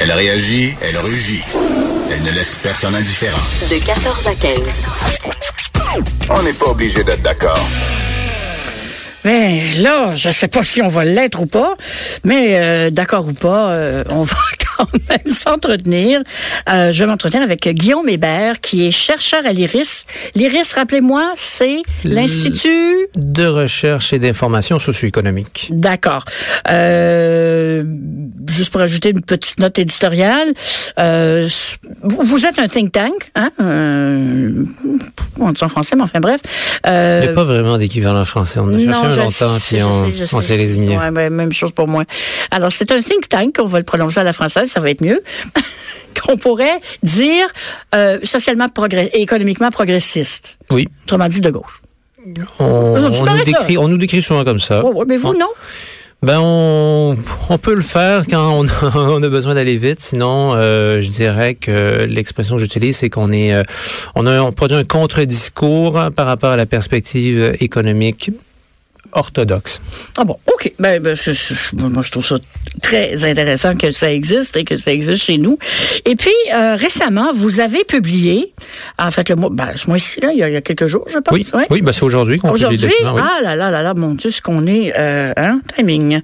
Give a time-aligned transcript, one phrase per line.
[0.00, 1.44] Elle réagit, elle rugit.
[2.10, 3.38] Elle ne laisse personne indifférent.
[3.70, 4.58] De 14 à 15.
[6.28, 7.64] On n'est pas obligé d'être d'accord.
[9.24, 11.74] Mais là, je sais pas si on va l'être ou pas,
[12.24, 14.36] mais euh, d'accord ou pas, euh, on va
[14.76, 16.22] quand même s'entretenir.
[16.68, 20.06] Euh, je vais m'entretenir avec Guillaume Hébert, qui est chercheur à l'IRIS.
[20.34, 23.08] L'IRIS, rappelez-moi, c'est l'Institut...
[23.14, 25.68] de recherche et d'information socio-économique.
[25.70, 26.24] D'accord.
[26.68, 27.84] Euh,
[28.48, 30.52] juste pour ajouter une petite note éditoriale,
[30.98, 31.46] euh,
[32.02, 33.50] vous êtes un think tank, hein?
[33.60, 34.64] Euh,
[35.38, 36.40] on dit en français, mais enfin bref.
[36.84, 38.60] Il n'y Euh, a pas vraiment d'équivalent français.
[38.60, 40.96] On a non, un je longtemps, sais, puis on, sais, on s'est résigné.
[40.96, 42.04] Ouais, même chose pour moi.
[42.50, 45.02] Alors, c'est un think tank, on va le prononcer à la française, ça va être
[45.04, 45.22] mieux,
[46.26, 47.46] qu'on pourrait dire
[47.94, 50.56] euh, socialement progrès et économiquement progressiste.
[50.70, 51.80] Oui, Autrement dit, de gauche.
[52.58, 54.84] on, nous décrit, on nous décrit souvent comme ça.
[54.84, 55.48] Ouais, mais vous, On- non?
[56.22, 57.16] Ben, on,
[57.48, 60.00] on peut le faire quand on a, on a besoin d'aller vite.
[60.00, 63.62] Sinon, euh, je dirais que l'expression que j'utilise, c'est qu'on est, euh,
[64.14, 68.32] on a, on produit un contre-discours par rapport à la perspective économique
[69.12, 69.80] orthodoxe.
[70.18, 70.72] Ah bon, OK.
[70.78, 72.36] Ben, ben, je- je- moi, je trouve ça
[72.82, 75.58] très intéressant que ça existe et que ça existe chez nous.
[76.04, 78.52] Et puis, euh, récemment, vous avez publié,
[78.98, 80.86] en fait, le mois, ben, ce mois-ci, là, il y, a, il y a quelques
[80.86, 81.34] jours, je pense.
[81.34, 81.66] Oui, ouais.
[81.70, 83.06] oui, ben c'est aujourd'hui qu'on publie Aujourd'hui, oui.
[83.20, 86.20] ah là là là là, mon Dieu, ce qu'on est, euh, hein, timing.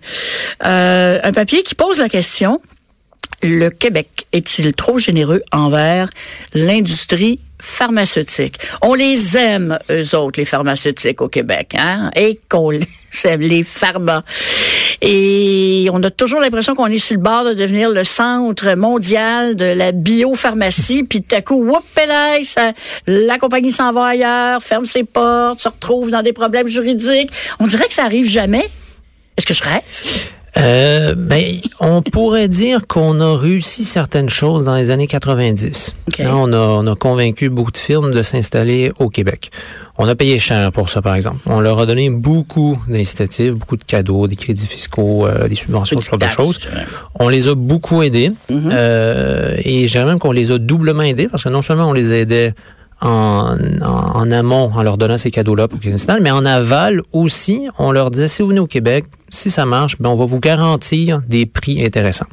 [0.64, 2.60] Euh, un papier qui pose la question
[3.42, 6.10] le Québec est-il trop généreux envers
[6.54, 8.58] l'industrie pharmaceutique?
[8.82, 12.10] On les aime, eux autres, les pharmaceutiques au Québec, hein?
[12.16, 12.80] Et qu'on les
[13.24, 14.24] aime, les pharma.
[15.00, 19.56] Et on a toujours l'impression qu'on est sur le bord de devenir le centre mondial
[19.56, 21.84] de la biopharmacie, puis tout à coup, whoop,
[22.44, 22.72] ça,
[23.06, 27.30] la compagnie s'en va ailleurs, ferme ses portes, se retrouve dans des problèmes juridiques.
[27.58, 28.68] On dirait que ça arrive jamais.
[29.36, 29.82] Est-ce que je rêve?
[30.58, 31.44] Euh, ben,
[31.80, 35.94] on pourrait dire qu'on a réussi certaines choses dans les années 90.
[36.08, 36.20] OK.
[36.20, 39.50] Hein, on, a, on a convaincu beaucoup de firmes de s'installer au Québec.
[39.98, 41.38] On a payé cher pour ça, par exemple.
[41.46, 46.00] On leur a donné beaucoup d'incitatifs, beaucoup de cadeaux, des crédits fiscaux, euh, des subventions,
[46.00, 46.60] ce genre de choses.
[47.18, 48.30] On les a beaucoup aidés.
[48.50, 48.70] Mm-hmm.
[48.72, 51.92] Euh, et je dirais même qu'on les a doublement aidés parce que non seulement on
[51.94, 52.54] les aidait
[53.00, 57.92] en, amont en leur donnant ces cadeaux-là pour qu'ils s'installent, mais en aval aussi, on
[57.92, 61.22] leur disait si vous venez au Québec, si ça marche, ben on va vous garantir
[61.28, 62.26] des prix intéressants.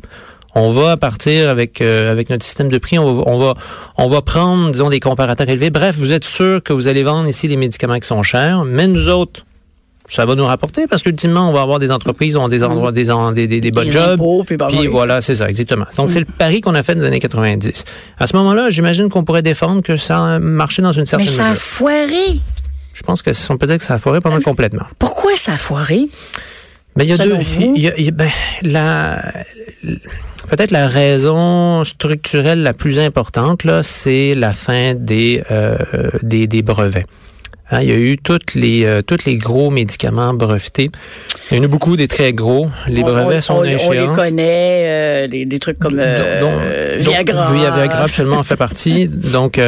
[0.56, 3.56] On va partir avec euh, avec notre système de prix, on va, on va
[3.98, 5.72] on va prendre disons des comparateurs élevés.
[5.72, 8.88] Bref, vous êtes sûr que vous allez vendre ici les médicaments qui sont chers, mais
[8.88, 9.46] nous autres
[10.08, 12.92] ça va nous rapporter parce qu'ultimement, on va avoir des entreprises, on a des endroits,
[12.92, 14.12] des, des, des, des bonnes jobs.
[14.20, 14.88] impôts, puis bah, oui.
[14.88, 15.86] voilà, c'est ça, exactement.
[15.98, 17.86] Donc, c'est le pari qu'on a fait dans les années 90.
[18.20, 21.32] À ce moment-là, j'imagine qu'on pourrait défendre que ça a marché dans une certaine Mais
[21.34, 21.62] ça a mesure.
[21.64, 22.40] foiré.
[22.94, 24.86] Je pense que on peut dire que ça a foiré pendant complètement.
[25.00, 26.08] Pourquoi ça a foiré?
[26.96, 27.44] Mais il y a Selon deux.
[27.44, 27.74] vous?
[27.76, 28.30] il y a- il y a- ben,
[28.62, 29.20] la,
[30.50, 35.78] peut-être la raison structurelle la plus importante là, c'est la fin des euh,
[36.22, 37.06] des, des brevets.
[37.74, 40.92] Hein, il y a eu toutes les euh, tous les gros médicaments brevetés.
[41.50, 42.68] Il y en a beaucoup des très gros.
[42.88, 44.16] Les brevets on, sont on, à on les échéance.
[44.16, 47.52] connaît, euh, des, des trucs comme euh, Viagra.
[47.52, 49.08] Viagra absolument en fait partie.
[49.08, 49.60] Donc,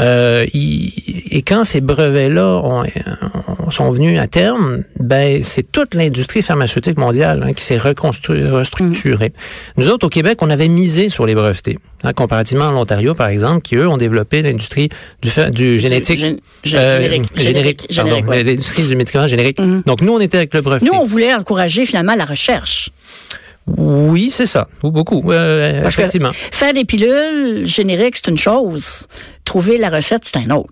[0.00, 0.92] euh, euh, il-
[1.30, 6.98] et quand ces brevets-là ont- ont- sont venus à terme, ben c'est toute l'industrie pharmaceutique
[6.98, 9.32] mondiale hein, qui s'est restructurée.
[9.76, 13.28] Nous autres, au Québec, on avait misé sur les brevetés, hein, comparativement à l'Ontario, par
[13.28, 14.88] exemple, qui eux ont développé l'industrie
[15.22, 16.20] du, du génétique.
[16.20, 18.42] gén- gén- euh, générique, générique, pardon, générique, ouais.
[18.44, 19.58] l'industrie du médicament générique.
[19.86, 20.86] Donc, nous, on était avec le breveté.
[20.86, 22.90] Nous, on voulait encourager finalement la recherche.
[23.66, 24.66] Oui, c'est ça.
[24.82, 25.22] Ou beaucoup.
[25.30, 26.32] Euh, effectivement.
[26.32, 29.06] faire des pilules génériques, c'est une chose.
[29.44, 30.70] Trouver la recette, c'est un autre.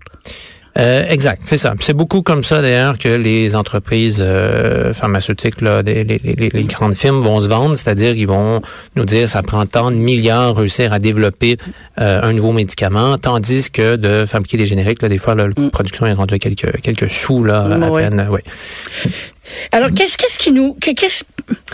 [0.77, 1.73] Euh, exact, c'est ça.
[1.81, 6.47] C'est beaucoup comme ça d'ailleurs que les entreprises euh, pharmaceutiques, là, des- les, les- les-
[6.49, 8.61] les grandes firmes vont se vendre, c'est-à-dire ils vont
[8.95, 11.57] nous dire ça prend tant de milliards réussir à développer
[11.99, 16.05] euh, un nouveau médicament, tandis que de fabriquer des génériques, là, des fois la production
[16.05, 18.27] est rendue à quelques quelques sous là à Mm, peine.
[18.31, 18.43] Ouais.
[19.71, 20.73] Alors, qu'est-ce qu'est-ce qui nous...
[20.75, 21.23] qu'est-ce-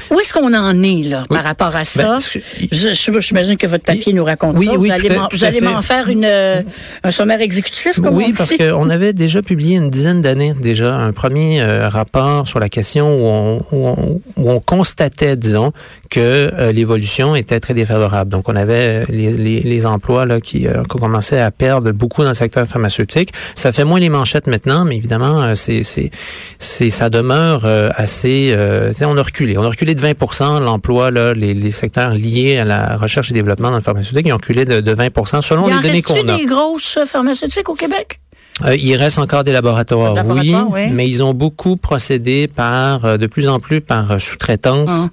[0.09, 1.35] où est-ce qu'on en est, là, Oui.
[1.35, 2.03] par rapport à ça?
[2.13, 2.39] Ben, ce-
[2.72, 4.73] je, j'imagine que votre papier nous raconte Oui, ça.
[4.78, 4.90] oui,
[5.31, 6.61] vous allez m'en- faire une, euh,
[7.03, 11.11] un sommaire exécutif, comme Oui, parce qu'on avait déjà publié une dizaine d'années déjà un
[11.11, 15.73] premier euh, rapport sur la question où on, où on, où on constatait, disons,
[16.09, 16.20] que
[16.53, 18.31] euh, l'évolution était très défavorable.
[18.31, 22.34] Donc, on avait les, les, les emplois là, qui, commençaient à perdre beaucoup dans le
[22.34, 23.31] secteur pharmaceutique.
[23.53, 26.09] Ça fait moins les manchettes maintenant, mais évidemment, c'est, c'est,
[26.58, 28.52] c'est, ça demeure euh, assez...
[28.54, 29.58] euh, on a reculé.
[29.58, 33.70] On a reculé de 20 l'emploi, les, les secteurs liés à la recherche et développement
[33.70, 36.38] dans le pharmaceutique, ils ont reculé de, de 20 selon Il les données qu'on a.
[36.38, 38.20] des grosses pharmaceutiques au Québec?
[38.66, 40.56] Euh, il reste encore des laboratoires, oui,
[40.92, 44.90] mais ils ont beaucoup procédé par, euh, de plus en plus par euh, sous-traitance.
[44.90, 45.09] Hum.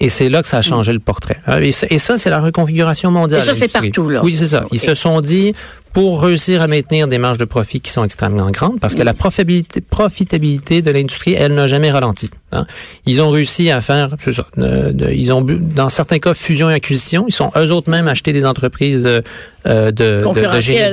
[0.00, 1.38] Et c'est là que ça a changé le portrait.
[1.46, 1.60] Hein.
[1.60, 3.40] Et ça, c'est la reconfiguration mondiale.
[3.40, 4.20] Et ça, c'est partout, là.
[4.24, 4.64] Oui, c'est ça.
[4.72, 5.54] Ils se sont dit,
[5.94, 9.14] pour réussir à maintenir des marges de profit qui sont extrêmement grandes, parce que la
[9.14, 12.30] profitabilité, profitabilité de l'industrie, elle n'a jamais ralenti.
[12.52, 12.66] hein.
[13.06, 16.68] Ils ont réussi à faire, c'est ça, de- ils ont, bu- dans certains cas, fusion
[16.68, 17.24] et acquisition.
[17.28, 20.40] Ils sont eux autres même acheté des entreprises euh, de, de,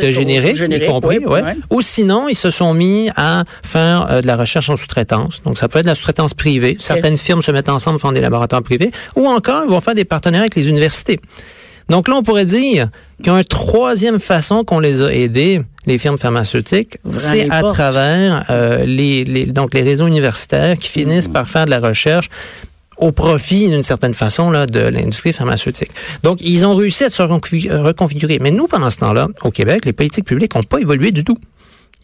[0.02, 1.42] de, génériques, y compris, oui, ouais.
[1.44, 1.56] ouais.
[1.72, 5.42] Ou sinon, ils se sont mis à faire euh, de la recherche en sous-traitance.
[5.44, 6.78] Donc, ça peut être de la sous-traitance privée.
[6.80, 8.92] Certaines firmes se mettent ensemble, font des laboratoires privés.
[9.16, 11.20] Ou encore, ils vont faire des partenariats avec les universités.
[11.90, 12.90] Donc là, on pourrait dire
[13.24, 17.62] qu'il y a une troisième façon qu'on les a aidés, les firmes pharmaceutiques, c'est à
[17.62, 17.74] portes.
[17.74, 21.34] travers euh, les, les, donc les réseaux universitaires qui finissent Mm.
[21.34, 22.30] par faire de la recherche
[22.98, 25.90] au profit, d'une certaine façon, là, de l'industrie pharmaceutique.
[26.22, 28.38] Donc, ils ont réussi à se reconfi- reconfigurer.
[28.40, 31.38] Mais nous, pendant ce temps-là, au Québec, les politiques publiques n'ont pas évolué du tout.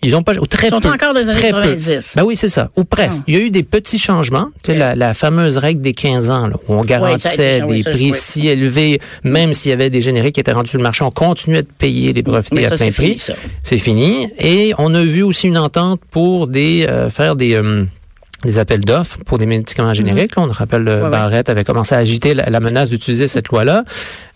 [0.04, 1.62] Ils ont pas, ou très Ils sont peu, encore dans les années très peu.
[1.76, 2.14] 90.
[2.18, 3.18] Ben oui, c'est ça, ou presque.
[3.22, 3.24] Ah.
[3.28, 4.50] Il y a eu des petits changements.
[4.64, 7.90] Tu sais, la, la fameuse règle des 15 ans, là, où on garantissait des ça,
[7.92, 11.04] prix si élevés, même s'il y avait des génériques qui étaient rendus sur le marché,
[11.04, 13.22] on continuait de payer les brevetés à plein prix.
[13.64, 14.30] C'est fini.
[14.40, 17.86] Et on a vu aussi une entente pour des euh, faire des euh,
[18.46, 20.36] des appels d'offres pour des médicaments génériques.
[20.36, 21.04] Là, on rappelle, euh, Mhm.
[21.06, 21.10] ouais.
[21.10, 23.84] Barrett avait commencé à agiter la, la menace d'utiliser cette loi-là.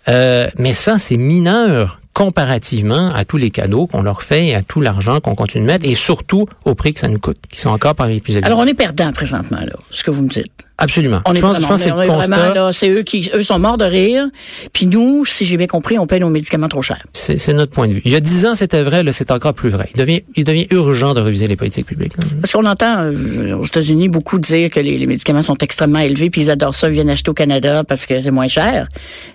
[0.09, 4.61] Euh, mais ça, c'est mineur comparativement à tous les cadeaux qu'on leur fait et à
[4.61, 7.59] tout l'argent qu'on continue de mettre et surtout au prix que ça nous coûte, qui
[7.59, 8.47] sont encore parmi les plus élevés.
[8.47, 10.65] Alors, on est perdant présentement, là, ce que vous me dites.
[10.81, 11.21] Absolument.
[11.25, 12.07] On je est pense, je vraiment- pense que c'est le
[12.53, 12.71] constat.
[12.73, 14.27] c'est eux qui, eux sont morts de rire.
[14.73, 16.97] Puis nous, si j'ai bien compris, on paye nos médicaments trop cher.
[17.13, 18.01] C'est notre point de vue.
[18.05, 19.87] Il y a dix ans, c'était vrai, là, c'est encore plus vrai.
[19.93, 22.13] Il devient, il devient urgent de réviser les politiques publiques.
[22.41, 26.29] Parce qu'on entend euh, aux États-Unis beaucoup dire que les, les médicaments sont extrêmement élevés,
[26.29, 28.87] puis ils adorent ça, ils viennent acheter au Canada parce que c'est moins cher.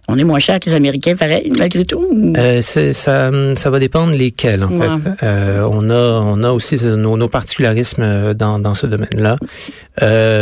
[0.09, 2.07] On est moins cher que les Américains, pareil, malgré tout.
[2.37, 4.87] Euh, ça, ça va dépendre lesquels, en Ouais.
[5.03, 5.25] fait.
[5.25, 9.37] Euh, on a, on a aussi nos, nos particularismes dans, dans ce domaine-là.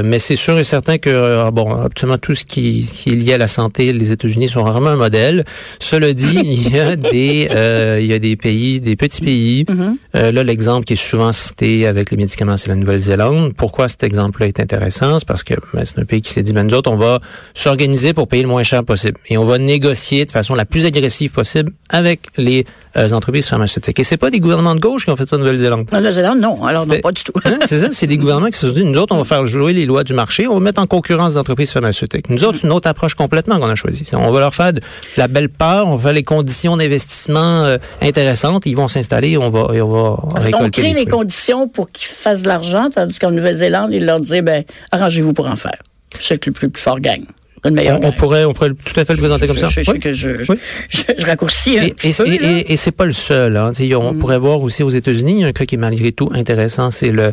[0.02, 3.34] Mais c'est sûr et certain que, euh, bon, absolument tout ce qui, qui est lié
[3.34, 5.44] à la santé, les États-Unis sont vraiment un modèle.
[5.78, 9.64] Cela dit, il y a des, euh, il y a des pays, des petits pays.
[9.68, 9.96] Mhm.
[10.16, 13.54] Euh, là, l'exemple qui est souvent cité avec les médicaments, c'est la Nouvelle-Zélande.
[13.56, 15.18] Pourquoi cet exemple-là est intéressant?
[15.18, 17.20] C'est parce que ben, c'est un pays qui s'est dit, ben, nous autres, on va
[17.54, 19.18] s'organiser pour payer le moins cher possible.
[19.28, 22.64] Et on va négocier de façon la plus agressive possible avec les
[22.96, 23.98] euh, entreprises pharmaceutiques.
[23.98, 25.88] Et c'est pas des gouvernements de gauche qui ont fait ça en Nouvelle-Zélande.
[25.92, 26.64] En Nouvelle-Zélande, non.
[26.64, 27.32] Alors, non, pas du tout.
[27.44, 29.46] Hein, c'est ça, c'est des gouvernements qui se sont dit, nous autres, on va faire
[29.46, 32.30] jouer les lois du marché, on va mettre en concurrence les entreprises pharmaceutiques.
[32.30, 34.08] Nous autres, c'est une autre approche complètement qu'on a choisie.
[34.14, 34.80] On va leur faire de
[35.16, 39.38] la belle part, on va faire les conditions d'investissement euh, intéressantes, ils vont s'installer et
[39.38, 40.16] on va, et on va
[40.58, 44.42] on crée les conditions pour qu'ils fassent de l'argent, tandis qu'en Nouvelle-Zélande, ils leur disaient,
[44.42, 45.78] ben, arrangez-vous pour en faire.
[46.18, 47.26] C'est que le plus, plus fort gagne.
[47.64, 49.68] Le meilleur On, pourrait, on pourrait tout à fait le présenter comme ça.
[49.68, 49.98] Je, Oui.
[50.00, 50.58] que je, je, Oui.
[50.88, 52.26] je- je raccourcis un Et, petit et, peu.
[52.26, 52.48] et, là?
[52.58, 53.56] et- et c'est pas le seul.
[53.56, 53.72] Hein.
[54.00, 57.32] On pourrait voir aussi aux États-Unis un cas qui est malgré tout intéressant, c'est le,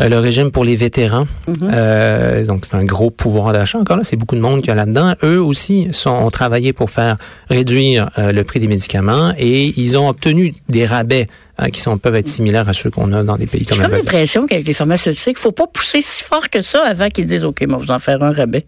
[0.00, 1.26] euh, le régime pour les vétérans.
[1.62, 4.02] Euh, donc c'est un gros pouvoir d'achat encore là.
[4.04, 5.14] C'est beaucoup de monde qui a là-dedans.
[5.22, 7.16] Eux aussi sont, ont travaillé pour faire
[7.50, 11.26] réduire euh, le prix des médicaments et ils ont obtenu des rabais
[11.58, 13.82] hein, qui sont peuvent être similaires à ceux qu'on a dans des pays comme J'ai
[13.84, 17.44] comme l'impression qu'avec les pharmaceutiques, faut pas pousser si fort que ça avant qu'ils disent,
[17.44, 18.66] OK, moi, vous en faire un rabais.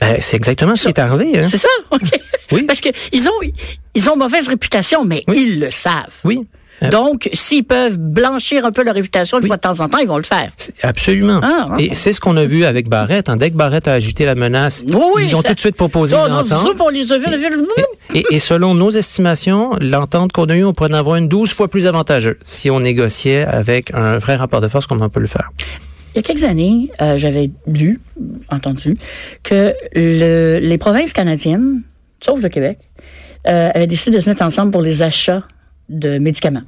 [0.00, 1.38] Ben, c'est exactement ce qui est arrivé.
[1.38, 1.46] Hein.
[1.48, 1.68] C'est ça?
[1.90, 2.00] OK.
[2.52, 2.62] Oui.
[2.62, 3.32] Parce que ils ont,
[3.94, 5.44] ils ont mauvaise réputation, mais Oui.
[5.48, 6.20] ils le savent.
[6.24, 6.46] Oui.
[6.82, 9.48] Euh, Donc, s'ils peuvent blanchir un peu leur réputation une Oui.
[9.48, 10.50] fois de temps en temps, ils vont le faire.
[10.82, 11.40] Absolument.
[11.42, 11.76] Ah, ah.
[11.78, 13.28] Et c'est ce qu'on a vu avec Barrett.
[13.28, 13.36] hein.
[13.36, 16.32] Dès que Barrett a agité la menace, Oui, ils ont tout de suite proposé une
[16.32, 16.76] entente.
[16.80, 17.16] on les a.
[18.14, 21.52] Et, et selon nos estimations, l'entente qu'on a eue, on pourrait en avoir une 12
[21.52, 25.20] fois plus avantageuse si on négociait avec un vrai rapport de force comme on peut
[25.20, 25.50] le faire.
[26.14, 28.00] Il y a quelques années, euh, j'avais lu,
[28.50, 28.94] entendu,
[29.42, 31.82] que le- les provinces canadiennes,
[32.20, 32.78] sauf le Québec,
[33.46, 35.42] euh, avaient décidé de se mettre ensemble pour les achats
[35.88, 36.62] de médicaments.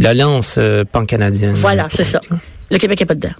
[0.00, 1.52] L'Alliance euh, pan-canadienne.
[1.54, 2.20] Voilà, euh, c'est ça.
[2.70, 3.34] Le Québec n'est pas dedans.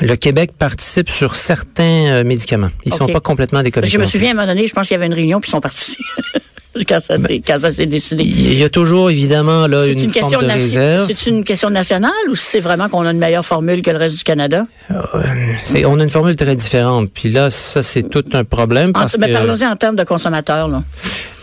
[0.00, 2.70] Le Québec participe sur certains euh, médicaments.
[2.84, 2.98] Ils Ok.
[2.98, 3.92] sont pas complètement déconnectés.
[3.92, 5.48] je me souviens à un moment donné, je pense qu'il y avait une réunion, puis
[5.48, 5.96] ils sont partis.
[6.88, 8.24] quand ça s'est quand ça s'est décidé.
[8.24, 11.06] Il y a toujours évidemment là une, une, question forme de réserve.
[11.06, 14.18] C'est une question nationale ou c'est vraiment qu'on a une meilleure formule que le reste
[14.18, 14.66] du Canada?
[15.62, 17.10] C'est- on a une formule très différente.
[17.14, 20.04] Puis là, ça c'est tout un problème En, parce ben, que Parlons-y en termes de
[20.04, 20.68] consommateurs.
[20.68, 20.82] Là.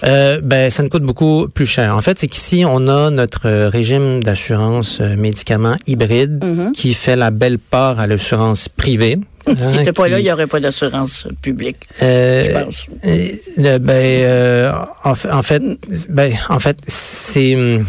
[0.03, 1.95] Euh, ben, ça nous coûte beaucoup plus cher.
[1.95, 6.43] En fait, c'est qu'ici, on a notre régime d'assurance euh, médicaments hybride
[6.73, 9.17] qui fait la belle part à l'assurance privée.
[9.47, 9.57] Mhm.
[9.57, 12.85] S'il hein, n'était pas là, il n'y aurait pas d'assurance publique, euh, je pense.
[13.05, 13.91] euh, ben,
[14.23, 14.71] euh,
[15.03, 15.63] en, fait- en fait,
[16.09, 17.83] ben, en fait, c'est hum,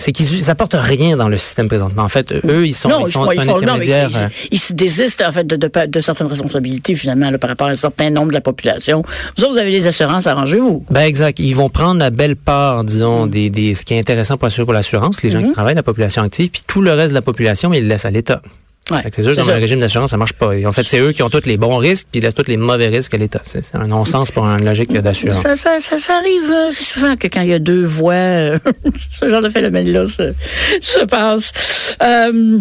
[0.00, 2.02] c'est qu'ils n'apportent rien dans le système présentement.
[2.02, 4.08] En fait, eux, ils sont, non, ils sont ils, un font, non, mais intermédiaire.
[4.10, 7.50] ils, euh, ils se désistent en fait de, de, de certaines responsabilités finalement là, par
[7.50, 9.02] rapport à un certain nombre de la population.
[9.36, 10.84] Vous autres, vous avez des assurances, arrangez-vous.
[10.90, 11.38] Ben exact.
[11.38, 13.30] Ils vont prendre la belle part, disons, Mm.
[13.30, 15.44] des, des ce qui est intéressant pour assurer pour l'assurance, les gens Mm-hmm.
[15.44, 17.88] qui travaillent, la population active, puis tout le reste de la population, mais ils le
[17.88, 18.40] laissent à l'État.
[18.90, 20.52] Ouais, c'est sûr que dans un régime d'assurance, ça marche pas.
[20.64, 22.56] en fait, c'est eux qui ont tous les bons risques puis ils laissent tous les
[22.56, 23.40] mauvais risques à l'État.
[23.44, 25.42] C'est un non-sens pour une logique d'assurance.
[25.42, 28.58] Ça, ça, ça, arrive, euh, c'est souvent que quand il y a deux voix, euh,
[29.20, 30.34] ce genre de phénomène-là se,
[30.80, 31.96] se passe.
[32.02, 32.58] Euh,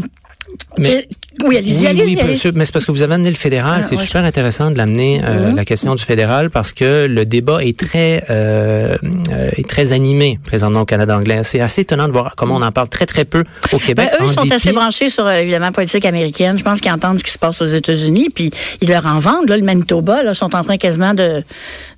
[0.78, 1.08] mais,
[1.44, 2.16] oui, allez-y, allez-y.
[2.16, 3.82] Oui, mais c'est parce que vous avez amené le fédéral.
[3.84, 5.56] Ah, c'est super intéressant de l'amener, euh, mm-hmm.
[5.56, 8.98] la question du fédéral, parce que le débat est très, euh,
[9.32, 11.42] euh, est très animé présentement au Canada anglais.
[11.44, 14.10] C'est assez étonnant de voir comment on en parle très, très peu au ben, Québec.
[14.20, 16.58] eux, ils sont assez branchés sur, évidemment, la politique américaine.
[16.58, 18.52] Je pense qu'ils entendent ce qui se passe aux États-Unis, puis
[18.82, 19.50] ils leur en vendent.
[19.50, 21.44] Là, le Manitoba, là, sont en train quasiment de,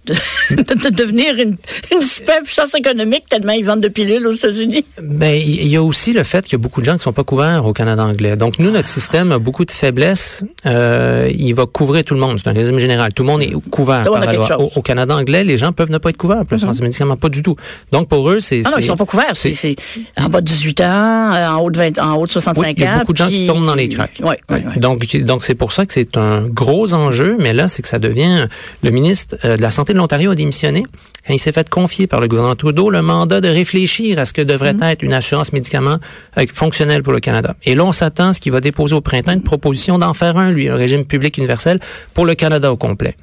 [0.50, 1.58] de, de, devenir une,
[1.92, 4.84] une super puissance économique tellement ils vendent de pilules aux États-Unis.
[5.02, 7.14] Ben, il y a aussi le fait qu'il y a beaucoup de gens qui sont
[7.14, 8.36] pas couverts au Canada anglais.
[8.36, 10.44] Donc, nous, notre système a beaucoup de faiblesses.
[10.66, 12.40] Euh, il va couvrir tout le monde.
[12.42, 13.14] C'est un régime général.
[13.14, 14.60] Tout le monde est couvert par la loi.
[14.76, 16.46] Au, Canada anglais, les gens peuvent ne pas être couverts.
[16.46, 17.56] Plus, mm médicaments, pas du tout.
[17.92, 18.64] Donc, pour eux, c'est...
[18.66, 19.36] Ah non, ils sont pas couverts.
[19.36, 19.76] C'est
[20.18, 20.84] en bas de 18 ans,
[21.34, 22.74] euh, en haut de, 20, en haut de 65 ans.
[22.76, 24.20] Il y a beaucoup de gens qui tombent dans les cracks.
[24.24, 27.38] Oui, oui, Donc, donc c'est pour ça que c'est un gros enjeu.
[27.40, 28.48] Mais là, c'est que ça devient...
[28.84, 30.84] Le ministre euh, de la Santé de l'Ontario a démissionné
[31.28, 34.34] quand il s'est fait confier par le gouvernement Trudeau le mandat de réfléchir à ce
[34.34, 34.92] que devrait mm-hmm.
[34.92, 35.98] être une assurance médicaments
[36.54, 37.56] fonctionnelle pour le Canada.
[37.66, 40.38] Et là, on s'attend à ce qu'il va déposer au printemps une proposition d'en faire
[40.38, 41.80] un, lui, un régime public universel
[42.14, 43.16] pour le Canada au complet.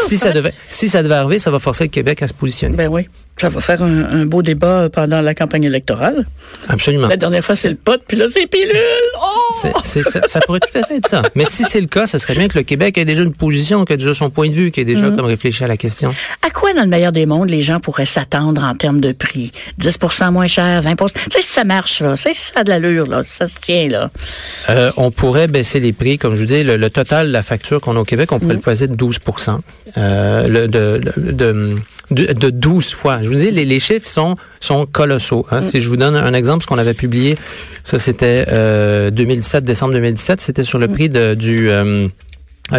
[0.00, 2.76] Si ça devait, si ça devait arriver, ça va forcer le Québec à se positionner.
[2.76, 3.08] Ben oui.
[3.38, 6.26] Ça va faire un, beau débat pendant la campagne électorale.
[6.68, 7.08] Absolument.
[7.08, 8.70] La dernière fois, c'est le pot, puis là, c'est pilule.
[9.16, 9.68] Oh!
[9.72, 11.22] ça, pourrait tout à fait être ça.
[11.34, 13.84] Mais si c'est le cas, ce serait bien que le Québec ait déjà une position,
[13.84, 15.16] qu'il ait déjà son point de vue, qu'il ait déjà mm-hmm.
[15.16, 16.14] comme réfléchi à la question.
[16.46, 19.50] À quoi, dans le meilleur des mondes, les gens pourraient s'attendre en termes de prix?
[19.80, 23.06] 10% moins cher, 20% Tu sais, si ça marche, là, si ça a de l'allure,
[23.06, 24.10] là, ça se tient, là.
[24.70, 26.16] Euh, on pourrait baisser les prix.
[26.16, 28.54] Comme je vous dis, le, total de la facture qu'on a au Québec, on pourrait
[28.54, 28.56] mm.
[28.56, 29.18] le poser de 12
[29.96, 31.76] euh, le, de, de, de,
[32.10, 33.22] de 12 fois.
[33.22, 35.46] Je vous dis, les, les chiffres sont, sont colossaux.
[35.50, 35.60] Hein.
[35.60, 35.62] Mm.
[35.62, 37.36] Si je vous donne un exemple, ce qu'on avait publié,
[37.84, 40.92] ça c'était euh, 2017, décembre 2017, c'était sur le mm.
[40.92, 41.70] prix de, du...
[41.70, 42.08] Euh,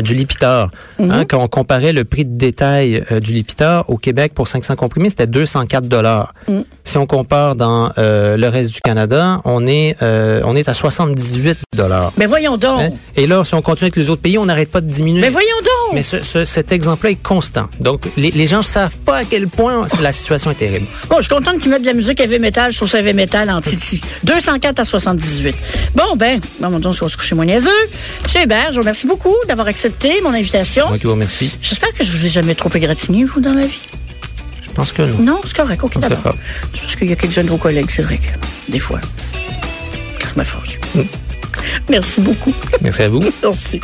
[0.02, 0.72] du Lipitor.
[0.98, 1.28] Hein, mm-hmm.
[1.28, 5.10] quand on comparait le prix de détail euh, du Lipitor au Québec pour 500 comprimés,
[5.10, 6.34] c'était 204 dollars.
[6.48, 6.62] Mm.
[6.94, 10.76] Si on compare dans euh, le reste du Canada, on est euh, on est à
[10.76, 12.14] 78 dollars.
[12.18, 12.82] Mais voyons donc.
[12.82, 12.90] Hein?
[13.16, 15.22] Et là, si on continue avec les autres pays, on n'arrête pas de diminuer.
[15.22, 15.96] Mais voyons donc.
[15.96, 17.68] Mais ce, cet exemple-là est constant.
[17.80, 20.86] Donc les, les gens savent pas à quel point la situation est terrible.
[21.10, 22.72] Bon, je suis contente qu'ils mettent de la musique heavy metal.
[22.72, 24.00] Je trouve ça heavy metal en Titi.
[24.26, 25.56] 204 à 78.
[25.96, 27.72] Bon ben, bon, on va se coucher moins niaiseux.
[28.22, 30.90] Monsieur Hébert, je vous remercie beaucoup d'avoir accepté mon invitation.
[30.90, 31.58] Moi qui vous remercie.
[31.60, 33.80] J'espère que je vous ai jamais trop égratigné vous dans la vie.
[34.74, 35.20] Je pense que non.
[35.20, 35.84] Non, c'est correct.
[35.84, 36.36] OK, d'abord.
[36.72, 39.00] Parce qu'il y a quelques-uns de vos collègues, c'est vrai que des fois,
[39.32, 40.72] je me force.
[40.96, 41.02] Mm.
[41.90, 42.56] Merci beaucoup.
[42.82, 43.22] Merci à vous.
[43.44, 43.80] Merci.